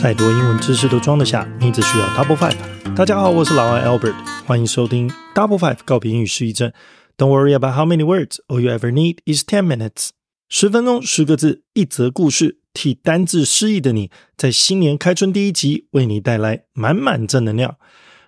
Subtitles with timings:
[0.00, 2.54] 再多英文知识都装得下，你只需要 Double Five。
[2.94, 4.14] 大家好，我是老外 Albert，
[4.46, 6.72] 欢迎收听 Double Five 告别英语失忆症。
[7.16, 10.10] Don't worry about how many words, all you ever need is ten minutes。
[10.48, 17.74] 十分钟，十个字，一则故事，替单字失忆的你，在新年开春第一集，为你带来满满正能量。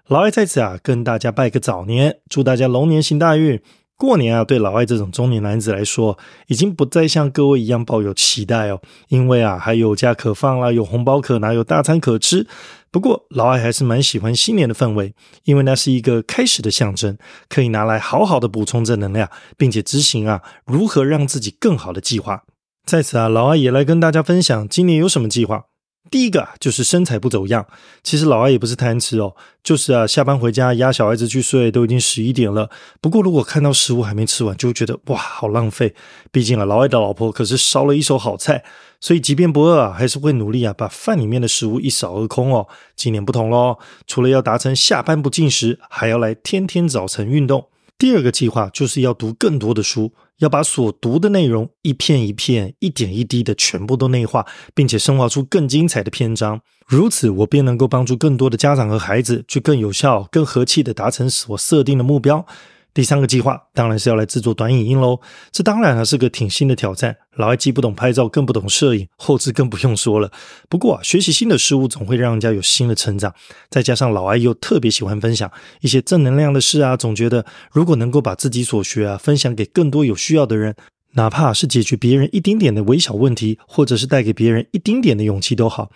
[0.08, 3.62] 老外在此啊，跟大家拜个早年，祝大家龙年行大运。
[4.00, 12.46] 过年啊，对老外这种中年男子来说，已经不再像各位一样抱有期待哦，因为啊，还有假可放啦，有红包可拿，有大餐可吃。
[12.90, 17.18] 不过，老外还是蛮喜欢新年的氛围，因为那是一个开始的象征，
[17.50, 22.44] 可以拿来好好的补充正能量，并且执行啊如何让自己更好的计划。
[22.86, 25.66] 在此啊，老外也来跟大家分享今年有什么计划。
[26.10, 27.66] 第一个啊就是身材不走样。
[28.02, 32.70] 其实老外也不是贪吃哦，就是啊，下班回家压小孩子去睡，都已经十一点了。
[33.00, 35.94] 不过如果看到食物还没吃完，就会觉得哇，好浪费。
[36.32, 38.64] 毕竟啊，老外的老婆可是烧了一手好菜，
[39.00, 42.66] 所以即便不饿啊，还是会努力啊，把饭里面的食物一扫而空哦。
[42.96, 47.68] 今年不同喽，除了要达成下班不进食，还要来天天早晨运动。
[47.98, 56.60] 第二个计划就是要读更多的书，要把所读的内容一片一片、一点一滴的全部都内化，并且深化出更精彩的篇章。
[56.86, 62.44] 如此，我便能够帮助更多的家长和孩子去更有效、更和气的达成所设定的目标。
[62.92, 65.20] 第三个计划当然是要来制作短影音喽，
[65.52, 67.16] 这当然还是个挺新的挑战。
[67.36, 70.30] 老外既不懂拍照，更不懂摄影，后置更不用说了。
[70.68, 73.32] 不过啊，学习新的事物总会让人家有新的成长。
[73.70, 75.50] 再加上老外又特别喜欢分享
[75.80, 80.74] 一些正能量的事啊，总觉得如果能够把自己所学啊分享给更多有需要的人，
[81.12, 85.90] 哪怕是解决别人一丁点的微小问题，或者是带给别人一丁点的勇气都好，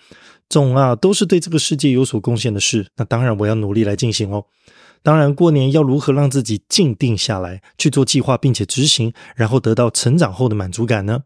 [0.49, 2.87] 总啊都是对这个世界有所贡献的事。
[2.95, 4.45] 那当然，我要努力来进行哦。
[5.05, 11.19] 当然，过年要如何让自己静定下来去做计划，并且执行，然后得到成长后的满足感呢？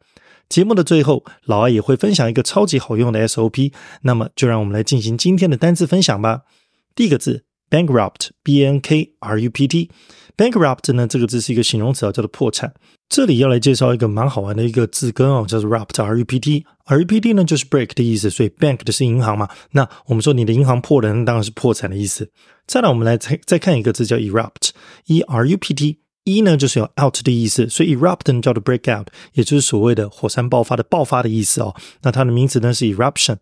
[0.50, 3.72] 节目的最后，老艾也会分享一个超级好用的 SOP。
[4.02, 6.42] 那么，就让我们来进行今天的单字分享吧。
[6.94, 9.90] 第一个字，bankrupt，b n k r u p t。
[10.40, 12.74] Bankrupt 呢，这个字是一个形容词啊，叫做破产。
[13.10, 22.32] 这里要来介绍一个蛮好玩的一个字根哦，叫做 rupt，r u p t，r u p t 呢就是 break 的意思，所以 bank 的是银行嘛，那我们说你的银行破了，那当然是破产的意思。
[22.66, 31.76] 再来，我们来再再看一个字叫 erupt，e r u p t，e 呢就是有 out 的意思，所以 erupt 呢叫做 break out，也就是所谓的火山爆发的爆发的意思哦。
[32.04, 33.36] 那它的名词呢是 eruption。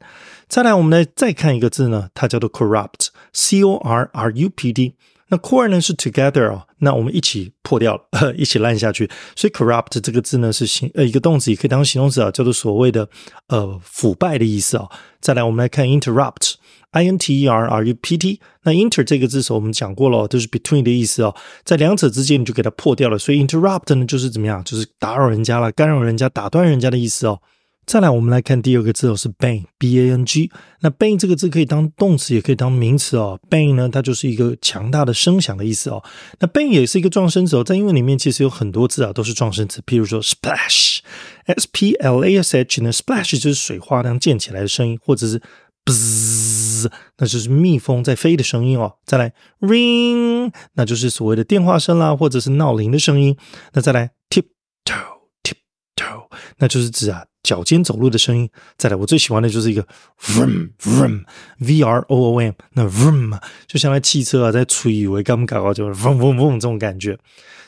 [0.47, 4.96] 再来，我们来再看一个字呢，它叫做 corrupt，c o r r u p t。
[5.30, 9.10] 那 core 呢是 together 哦，那我们一起破掉了， 一起烂下去。
[9.36, 13.10] 所以 corrupt 这个字呢是形呃一个动词，也可以当形容词啊，叫做所谓的
[13.48, 14.88] 呃腐败的意思啊。
[15.20, 18.40] 再来，我们来看 interrupt，i n t e r r u p t。
[18.64, 23.18] 那 inter 这个字是我们讲过了，都是 between 的意思哦，在两者之间你就给它破掉了。
[23.18, 27.40] 所以 interrupt 呢就是怎么样，就是打扰人家了，干扰人家，打断人家的意思哦。
[27.88, 30.52] 再来，我们来看第二个字哦，是 bang，b a n g。
[30.81, 33.40] 那 bang 这个字可以当动词，也可以当名词哦。
[33.50, 36.03] bang 呢，它就是一个强大的声响的意思哦。
[36.42, 45.42] 那 bang 也是一个撞声词哦，在英文里面其实有很多字啊都是撞声词，譬如说 splash，s p l a s h 呢，splash 就是水花那样溅起来的声音，或者是
[45.86, 48.97] bzz，那就是蜜蜂在飞的声音哦。
[49.06, 53.38] 再来 ring，那就是所谓的电话声啦，或者是闹铃的声音。
[53.72, 56.28] 那再来 tiptoe，tiptoe，
[56.58, 57.24] 那就是指啊。
[57.47, 59.81] 脚尖走路的声音，再来，我最喜欢的就是一个
[60.19, 67.18] vroom vroom，v r o o m，那 vroom 就像那汽车啊在吹尾刚刚搞就 vroom vroom vroom 这种感觉。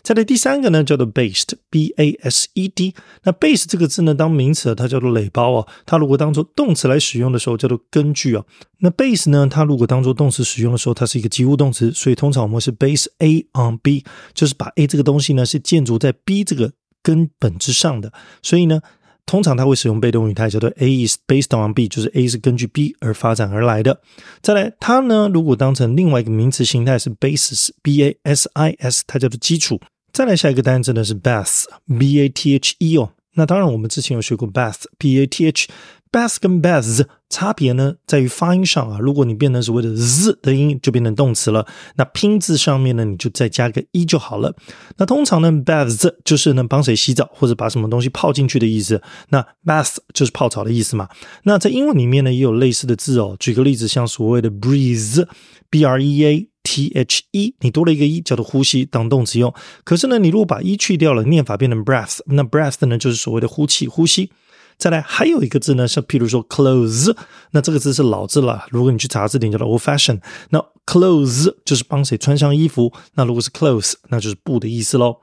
[0.04, 2.94] 再来第三个呢，叫做 based，b a s e d。
[3.24, 5.68] 那 base 这个字呢，当名词它叫做垒包哦。
[5.86, 8.46] 它如果当做动词来使用的时候，叫做根据哦。
[8.80, 14.04] 那 base 呢，它如果当做动词使用的时候，它是一个及物动词，所以通常我们是 base a on b，
[14.34, 18.12] 就是把 a 这个东西呢是建筑在 b 这个根本之上的，
[18.44, 18.82] 所以呢。
[19.30, 24.02] 通常它会使用被动语态，叫做 A is based on B，就是 A 是根据 B 而发展而来的。
[24.42, 29.80] 再来，它呢如果当成另外一个名词形态是 basis，B A S I S，它叫做基础。
[30.12, 33.12] 再来下一个单词呢是 bath，B A T H E 哦。
[33.36, 35.68] 那当然我们之前有学过 bath，B A T H。
[36.12, 38.98] Bath 跟 baths 差别呢，在于发音上啊。
[39.00, 41.68] 如果你变成所谓的 z 的音，就变成动词了。
[41.96, 44.56] 那拼字上面呢，你就再加个一就好了。
[44.98, 49.02] 那通常呢，baths 就是呢帮谁洗澡或者把什么东西泡进去的意思。
[49.30, 51.08] 那 bath 就是泡澡的意思嘛。
[51.44, 53.36] 那在英文里面呢，也有类似的字哦。
[53.40, 59.54] 举个例子，像所谓的 breathe，b r e a t h e，你多了一个一，叫做呼吸当动词用。
[59.84, 64.32] 可是呢，你如果把一去掉了，念法变成 breath，那 breath 呢就是所谓的呼气、呼吸。
[64.80, 67.14] 再来还有一个字呢，像譬如说 close，
[67.52, 68.66] 那这个字是老字了。
[68.70, 70.22] 如果你去查字典，叫做 old fashion。
[70.52, 72.94] 那 close 就是帮谁穿上衣服。
[73.16, 75.18] 那如果是 close，那就是布的意思喽。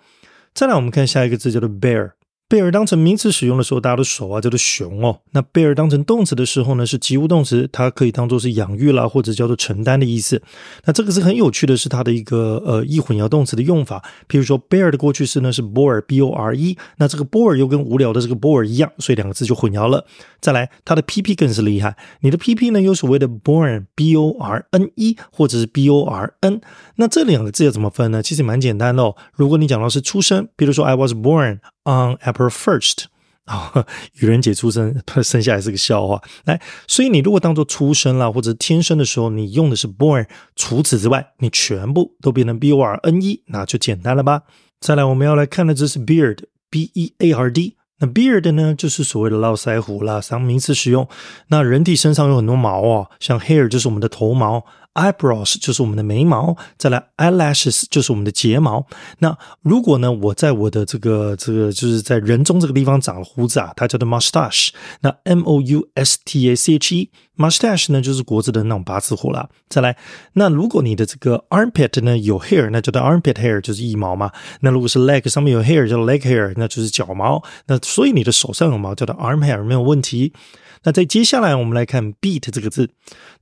[0.52, 2.12] 再来，我们看下一个字叫做 bear。
[2.48, 5.20] Bear 当成名词使用的时候，大家都熟啊，叫做熊哦。
[5.32, 10.40] 那 bear 当成动词的时候呢，是及物动词，它可以当做是养育啦，或者叫做承担的意思。
[10.84, 14.02] 那这个是很有趣的，是它的一个呃易混淆动词的用法。
[14.28, 20.06] 譬如说，bear 的过去式呢是 bore，b o r e，那这个 bore 又跟无聊的这个 bore 一样，所以两个字就混淆了。
[20.40, 26.60] 再来，它的 P P 更是厉害，你的 P P 呢有所谓的 born，b o r n e，或者是 b o r n，
[26.94, 28.22] 那这两个字要怎么分呢？
[28.22, 29.16] 其实蛮简单的哦。
[29.34, 33.04] 如果你讲到是出生，比如说 I was born on April first。
[33.46, 36.20] 啊，愚人节出生， 生下来是个笑话。
[36.46, 44.42] 来，所以你如果当做出生了或者天生的时候，你用的是 born，除此之外，你全部都变成 b o r n e，那就简单了吧？
[44.80, 47.76] 再来，我们要来看的这是 beard，b e a r d。
[48.00, 51.08] 那 beard 呢，就是所谓的络腮胡啦，当名词使用。
[51.46, 54.66] 那人体身上有很多毛哦，像 hair 就是我们的头毛。
[54.96, 58.86] Eyebrows 就是我们的眉毛，再来 eyelashes 就是我们的睫毛。
[59.18, 64.70] 那如果呢，我在我的这个这个就是在人中这个地方长了胡子啊，它叫做 mustache。
[65.02, 69.46] 那 m o u s t a c h e mustache 呢，就是国字的那种八字胡啦。
[69.68, 69.96] 再来，
[70.32, 74.32] 那如果你的这个 armpit 呢有 hair，那叫做 armpit hair，就是腋毛嘛。
[74.60, 77.42] 那如果是 leg 上面有 hair，叫 leg hair，那就是脚毛。
[77.66, 80.32] 那所以你的手上有毛叫做 arm hair，没有问题。
[80.84, 82.90] 那在接下来，我们来看 beat 这个字。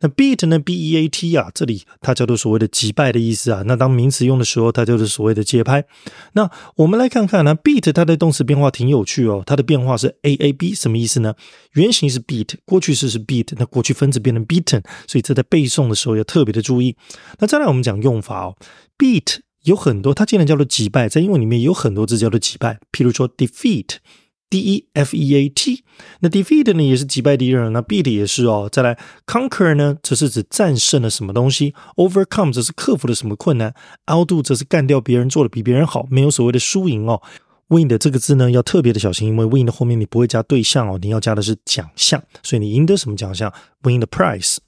[0.00, 3.62] 那 beat 呢？b e a t 啊，这里它叫做所谓的击败的意思啊。
[3.66, 5.84] 那当名词用的时候，它就是所谓的节拍。
[6.34, 9.42] 那我们来看看呢，beat 它的动词变化挺有趣哦。
[9.44, 11.34] 它的变化是 a a b，什么意思呢？
[11.72, 16.96] 原型是 beat，过去式是 beat，那过去分词变成 beaten，所以这在背诵的时候要特别的注意。
[17.38, 18.56] 那再来我们讲用法哦
[18.96, 23.96] ，beat 有很多，它既然叫做击败，在英文里面有很多字叫做击败，譬如说 defeat。
[24.54, 25.82] D E F E A T，
[26.20, 28.68] 那 defeat 呢也是击败敌人，那 beat 也是哦。
[28.70, 28.96] 再来
[29.26, 33.74] conquer 呢，则是指战胜了什么东西；overcome 则是克服了什么困难
[34.06, 37.20] ；outdo 则是干掉别人，做的比别人好，没有所谓的输赢哦。
[37.66, 43.52] win 的这个字呢要特别的小心，因为 win 的后面你不会加对象哦，你要加的是奖项，所以你赢得什么奖项
[43.82, 44.58] ？win the prize。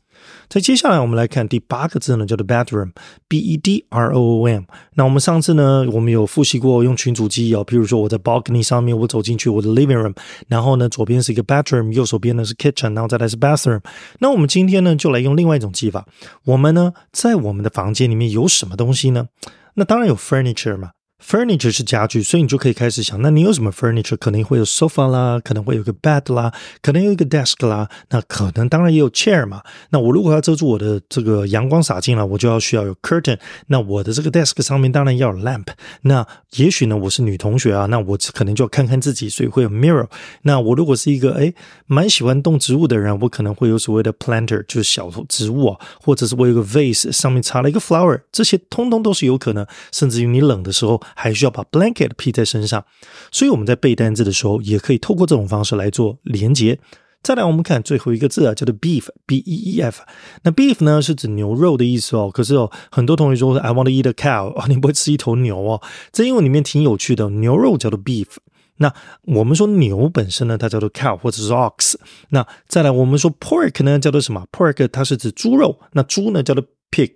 [0.49, 4.62] 在接下来，我们来看第八个字呢，叫做 bedroom，b e d r o o m。
[4.94, 10.14] 那我们上次呢，我们有复习过用群组记忆哦，比如说我在 balcony 上面，我走进去我的 living room，
[10.49, 13.81] 然后呢，左边是一个 bedroom，右手边呢是 kitchen，然后再来是 bathroom。
[14.20, 16.06] 那我们今天呢，就来用另外一种记法。
[16.44, 19.29] 我们呢，在我们的房间里面有什么东西呢？
[19.75, 20.90] 那当然有 furniture 嘛。
[21.18, 24.16] Furniture 是家具，所以你就可以开始想，那你有什么 furniture？
[24.18, 26.52] 可能会有 sofa 啦，可能会有个 bed 啦，
[26.82, 29.62] 可能有一个 desk 啦，那可能当然也有 chair 嘛。
[29.90, 33.38] 那我如果要遮住我的这个阳光洒进来，我就要需要有 curtain。
[33.68, 35.66] 那我的这个 desk 上面当然要有 lamp。
[36.02, 36.24] 那
[36.56, 40.06] 也许呢，我是女同学啊，那我可能就要看看自己，所以会有 mirror。
[40.42, 41.52] 那我如果是一个哎
[41.86, 49.66] 蛮喜欢动植物的人，我可能会有所谓的 planter，就是小植物啊，或者是我有个 vase 上面插了一个 flower，这些通通都是有可能。
[49.90, 51.02] 甚至于你冷的时候。
[51.14, 52.85] 还需要把 blanket 披在身上，
[53.31, 56.79] 所以我们在背单词的时候，也可以透过这种方式来做连接。
[57.23, 60.03] 再来，我们看最后一个字啊，叫做 beef，b e e f。
[60.44, 62.31] 那 beef 呢是指牛肉的意思哦。
[62.32, 65.82] 可是哦，很多同学说 I want to eat a cow，啊， 你不会吃一头牛哦。
[66.12, 68.29] 在英文里面挺有趣的，牛肉叫做 beef。
[68.76, 68.93] 那
[69.23, 71.94] 我们说牛本身呢，它叫做 cow 或者是 ox。
[72.29, 75.81] 那再来，我们说 pork 呢叫做什么？pork 它是指猪肉。
[75.94, 76.62] 那猪呢叫做
[76.93, 77.11] pig。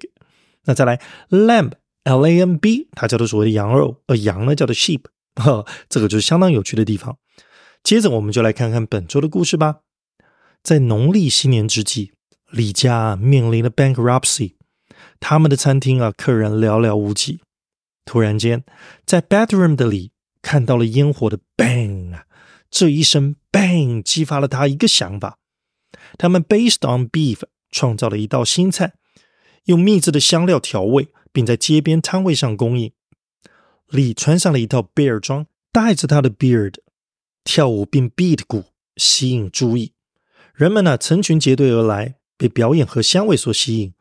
[0.65, 1.73] 那再来 lamb。
[2.05, 5.03] L A M B，它叫做所谓的羊肉，而羊呢叫做 sheep，
[5.89, 7.19] 这个就是相当有趣的地方。
[7.83, 9.81] 接着我们就来看看本周的故事吧。
[10.63, 12.13] 在农历新年之际，
[12.51, 14.55] 李家面临了 bankruptcy，
[15.19, 17.41] 他们的餐厅啊客人寥寥无几。
[18.05, 18.65] 突然间，
[19.07, 22.25] 在 bedroom 的里看到了烟火的 bang 啊，
[22.71, 25.39] 这一声 bang 激发了他一个想法。
[26.19, 28.95] 他们 based on beef 创造了一道新菜，
[29.65, 31.09] 用秘制的香料调味。
[31.33, 32.93] 并在街边摊位上供应。
[33.89, 36.75] 李穿上了一套 bear 装，带着他的 beard
[37.43, 38.65] 跳舞并 beat 鼓，
[38.97, 39.95] 吸引注意。
[40.55, 43.95] 人们呢成群结队而来，被表演和香味所吸引。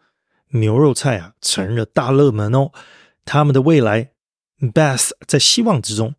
[0.51, 2.71] 牛肉菜啊成了大热门哦。
[3.23, 4.11] 他们的未来
[4.59, 6.15] ，Beth 在希望之中。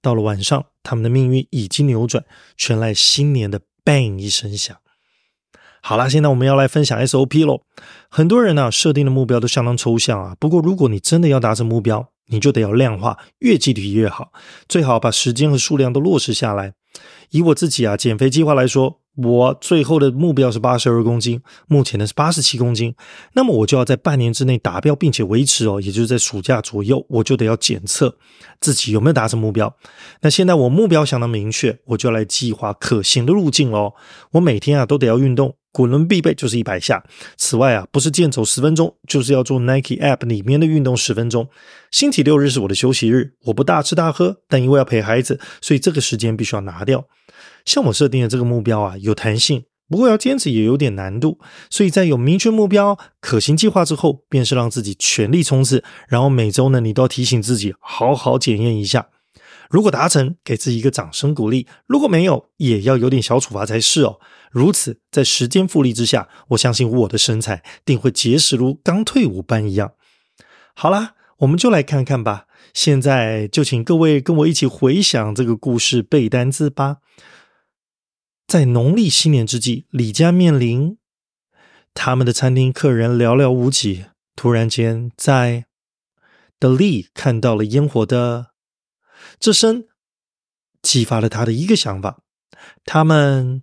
[0.00, 2.24] 到了晚上，他们的命运已经扭转，
[2.56, 4.76] 全赖新年的 bang 一声响。
[5.86, 7.60] 好啦，现在我们要来分享 SOP 喽。
[8.08, 10.34] 很多人呢设定的目标都相当抽象啊。
[10.40, 14.32] 不过如果你真的要达成目标，你就得要量化，越具体越好。
[14.66, 16.72] 最好把时间和数量都落实下来。
[17.32, 22.94] 以我自己啊减肥计划来说，我最后的目标是八十二公斤，目前呢是八十七公斤。
[23.34, 28.16] 那么我就要在半年之内达标，并且维持哦，也就是在暑假左右，我就得要检测
[28.58, 29.76] 自己有没有达成目标。
[30.22, 33.92] 那现在我目标相当明确，我就要来计划可行的路径喽。
[34.30, 35.54] 我每天啊都得要运动。
[35.74, 37.02] 滚轮必备就是一百下。
[37.36, 41.48] 此外啊，不是健走十分钟，就是要做 Nike App 里面的运动十分钟。
[41.90, 47.06] 星期六日是我的休息日，我不大吃大喝，但因为要陪孩子，所以这个时间必须要拿掉。
[47.64, 51.40] 像我设定的这个目标啊，有弹性，不过要坚持也有点难度。
[51.68, 55.82] 所以在有明确目标、可行计划之后，便是让自己全力冲刺。
[56.08, 59.08] 然后每周呢，你都要提醒自己，好好检验一下。
[59.74, 64.20] 如果达成，给自己一个掌声鼓励；如果没有，也要有点小处罚才是哦。
[64.52, 69.94] 如此，在时间复利之下，我相信我的身材定会结实如刚退伍般一样。
[70.76, 72.46] 好啦，我们就来看看吧。
[72.72, 76.98] 现在就请各位跟我一起回想这个故事，背单字吧。
[78.46, 80.98] 在农历新年之际，李家面临
[81.92, 84.04] 他们的餐厅客人寥寥无几。
[84.36, 85.64] 突然间，在
[86.60, 88.53] 德利看到了烟火的。
[89.38, 89.86] 这声
[90.82, 92.20] 激发了他的一个想法：
[92.84, 93.62] 他们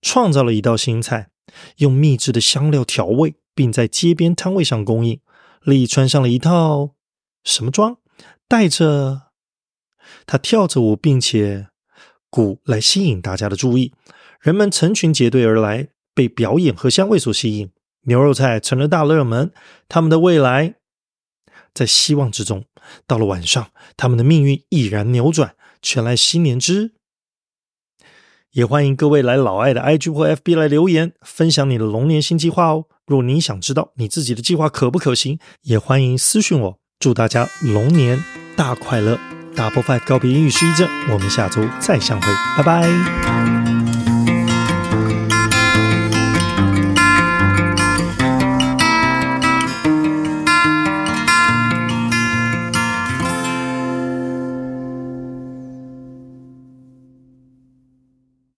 [0.00, 1.30] 创造了一道新菜，
[1.76, 5.20] 用秘制的香料调味，并在街边摊位上供应。
[5.62, 6.94] 丽穿上了一套
[7.44, 7.98] 什么装？
[8.46, 9.32] 带着
[10.24, 11.68] 他跳着舞，并且
[12.30, 13.92] 鼓来吸引大家的注意。
[14.40, 17.72] 人们成群结队而来，被表演和香味所吸引。
[18.02, 19.52] 牛肉菜成了大热门。
[19.88, 20.76] 他们的未来
[21.74, 22.64] 在希望之中。
[23.06, 25.54] 到了晚上，他们的命运已然扭转。
[25.80, 26.92] 全来新年之，
[28.52, 32.86] 也欢迎各位来老爱的 IG 或 FB 来留言，分享你的龙年新计划哦。
[33.06, 36.78] 若你想知道你自己的计划可不可行，也欢迎私讯我。
[36.98, 38.22] 祝大家龙年
[38.56, 39.18] 大快乐
[39.54, 42.26] ！Double Five 告别英语失忆症，我们下周再相会，
[42.56, 43.87] 拜拜。